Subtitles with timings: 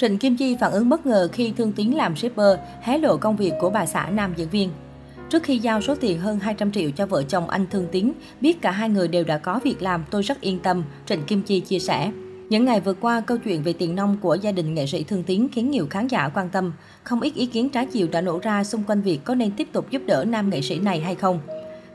[0.00, 3.36] Trịnh Kim Chi phản ứng bất ngờ khi Thương Tín làm shipper, hé lộ công
[3.36, 4.70] việc của bà xã nam diễn viên.
[5.30, 8.60] Trước khi giao số tiền hơn 200 triệu cho vợ chồng anh Thương Tín, biết
[8.60, 11.60] cả hai người đều đã có việc làm, tôi rất yên tâm, Trịnh Kim Chi
[11.60, 12.10] chia sẻ.
[12.48, 15.22] Những ngày vừa qua, câu chuyện về tiền nông của gia đình nghệ sĩ Thương
[15.22, 16.72] Tín khiến nhiều khán giả quan tâm.
[17.02, 19.68] Không ít ý kiến trái chiều đã nổ ra xung quanh việc có nên tiếp
[19.72, 21.40] tục giúp đỡ nam nghệ sĩ này hay không.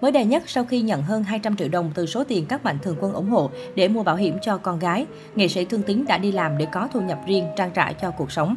[0.00, 2.78] Mới đây nhất, sau khi nhận hơn 200 triệu đồng từ số tiền các mạnh
[2.82, 6.04] thường quân ủng hộ để mua bảo hiểm cho con gái, nghệ sĩ Thương Tín
[6.08, 8.56] đã đi làm để có thu nhập riêng, trang trải cho cuộc sống.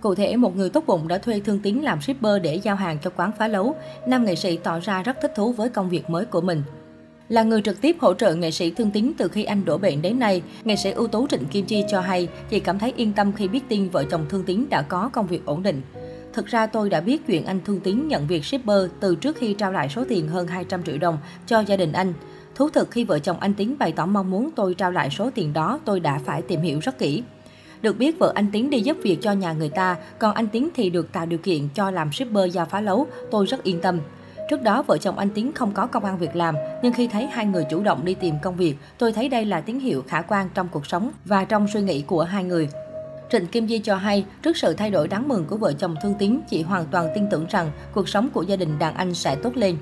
[0.00, 2.98] Cụ thể, một người tốt bụng đã thuê Thương Tín làm shipper để giao hàng
[3.02, 3.74] cho quán phá lấu.
[4.06, 6.62] Nam nghệ sĩ tỏ ra rất thích thú với công việc mới của mình.
[7.28, 10.02] Là người trực tiếp hỗ trợ nghệ sĩ Thương Tín từ khi anh đổ bệnh
[10.02, 13.12] đến nay, nghệ sĩ ưu tú Trịnh Kim Chi cho hay chị cảm thấy yên
[13.12, 15.82] tâm khi biết tin vợ chồng Thương Tín đã có công việc ổn định.
[16.36, 19.54] Thực ra tôi đã biết chuyện anh Thương Tín nhận việc shipper từ trước khi
[19.54, 22.12] trao lại số tiền hơn 200 triệu đồng cho gia đình anh.
[22.54, 25.30] Thú thực khi vợ chồng anh Tín bày tỏ mong muốn tôi trao lại số
[25.34, 27.22] tiền đó, tôi đã phải tìm hiểu rất kỹ.
[27.82, 30.68] Được biết vợ anh Tiến đi giúp việc cho nhà người ta, còn anh Tiến
[30.74, 34.00] thì được tạo điều kiện cho làm shipper giao phá lấu, tôi rất yên tâm.
[34.50, 37.26] Trước đó, vợ chồng anh Tiến không có công an việc làm, nhưng khi thấy
[37.26, 40.22] hai người chủ động đi tìm công việc, tôi thấy đây là tín hiệu khả
[40.22, 42.68] quan trong cuộc sống và trong suy nghĩ của hai người.
[43.32, 46.14] Trịnh Kim Di cho hay, trước sự thay đổi đáng mừng của vợ chồng Thương
[46.18, 49.36] Tín, chị hoàn toàn tin tưởng rằng cuộc sống của gia đình đàn anh sẽ
[49.36, 49.76] tốt lên.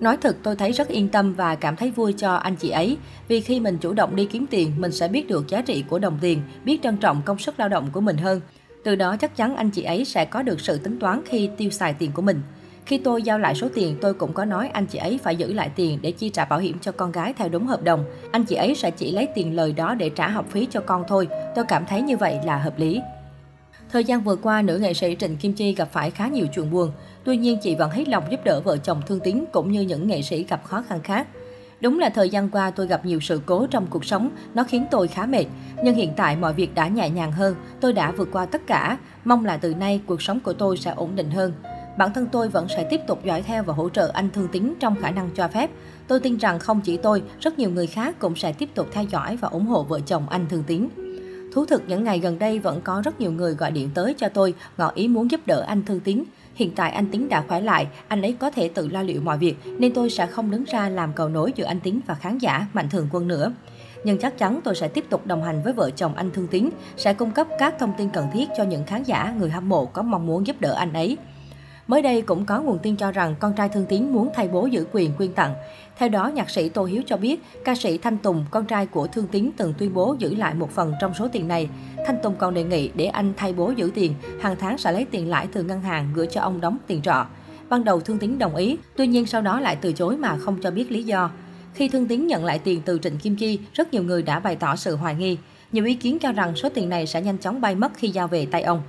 [0.00, 2.96] Nói thật tôi thấy rất yên tâm và cảm thấy vui cho anh chị ấy.
[3.28, 5.98] Vì khi mình chủ động đi kiếm tiền, mình sẽ biết được giá trị của
[5.98, 8.40] đồng tiền, biết trân trọng công sức lao động của mình hơn.
[8.84, 11.70] Từ đó chắc chắn anh chị ấy sẽ có được sự tính toán khi tiêu
[11.70, 12.40] xài tiền của mình.
[12.86, 15.52] Khi tôi giao lại số tiền, tôi cũng có nói anh chị ấy phải giữ
[15.52, 18.04] lại tiền để chi trả bảo hiểm cho con gái theo đúng hợp đồng.
[18.30, 21.04] Anh chị ấy sẽ chỉ lấy tiền lời đó để trả học phí cho con
[21.08, 21.28] thôi.
[21.54, 23.00] Tôi cảm thấy như vậy là hợp lý.
[23.92, 26.70] Thời gian vừa qua, nữ nghệ sĩ Trịnh Kim Chi gặp phải khá nhiều chuyện
[26.70, 26.90] buồn.
[27.24, 30.08] Tuy nhiên, chị vẫn hết lòng giúp đỡ vợ chồng thương tín cũng như những
[30.08, 31.26] nghệ sĩ gặp khó khăn khác.
[31.80, 34.86] Đúng là thời gian qua tôi gặp nhiều sự cố trong cuộc sống, nó khiến
[34.90, 35.44] tôi khá mệt.
[35.84, 38.98] Nhưng hiện tại mọi việc đã nhẹ nhàng hơn, tôi đã vượt qua tất cả.
[39.24, 41.52] Mong là từ nay cuộc sống của tôi sẽ ổn định hơn.
[41.98, 44.74] Bản thân tôi vẫn sẽ tiếp tục dõi theo và hỗ trợ anh Thương Tín
[44.80, 45.70] trong khả năng cho phép.
[46.08, 49.04] Tôi tin rằng không chỉ tôi, rất nhiều người khác cũng sẽ tiếp tục theo
[49.04, 50.88] dõi và ủng hộ vợ chồng anh Thương Tín.
[51.52, 54.28] Thú thực những ngày gần đây vẫn có rất nhiều người gọi điện tới cho
[54.28, 56.24] tôi, ngỏ ý muốn giúp đỡ anh Thương Tín.
[56.54, 59.38] Hiện tại anh Tín đã khỏe lại, anh ấy có thể tự lo liệu mọi
[59.38, 62.38] việc nên tôi sẽ không đứng ra làm cầu nối giữa anh Tín và khán
[62.38, 63.52] giả, mạnh thường quân nữa.
[64.04, 66.70] Nhưng chắc chắn tôi sẽ tiếp tục đồng hành với vợ chồng anh Thương Tín,
[66.96, 69.86] sẽ cung cấp các thông tin cần thiết cho những khán giả, người hâm mộ
[69.86, 71.16] có mong muốn giúp đỡ anh ấy.
[71.86, 74.66] Mới đây cũng có nguồn tin cho rằng con trai Thương Tín muốn thay bố
[74.66, 75.54] giữ quyền quyên tặng.
[75.98, 79.06] Theo đó, nhạc sĩ Tô Hiếu cho biết, ca sĩ Thanh Tùng, con trai của
[79.06, 81.68] Thương Tín từng tuyên bố giữ lại một phần trong số tiền này.
[82.06, 85.04] Thanh Tùng còn đề nghị để anh thay bố giữ tiền, hàng tháng sẽ lấy
[85.04, 87.26] tiền lãi từ ngân hàng gửi cho ông đóng tiền trọ.
[87.68, 90.60] Ban đầu Thương Tín đồng ý, tuy nhiên sau đó lại từ chối mà không
[90.62, 91.30] cho biết lý do.
[91.74, 94.56] Khi Thương Tín nhận lại tiền từ Trịnh Kim Chi, rất nhiều người đã bày
[94.56, 95.38] tỏ sự hoài nghi.
[95.72, 98.28] Nhiều ý kiến cho rằng số tiền này sẽ nhanh chóng bay mất khi giao
[98.28, 98.82] về tay ông.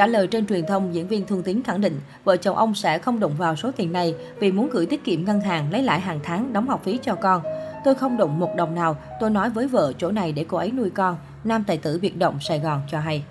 [0.00, 2.98] Trả lời trên truyền thông, diễn viên Thương Tín khẳng định vợ chồng ông sẽ
[2.98, 6.00] không động vào số tiền này vì muốn gửi tiết kiệm ngân hàng lấy lại
[6.00, 7.42] hàng tháng đóng học phí cho con.
[7.84, 10.70] Tôi không động một đồng nào, tôi nói với vợ chỗ này để cô ấy
[10.70, 11.16] nuôi con.
[11.44, 13.22] Nam tài tử biệt động Sài Gòn cho hay.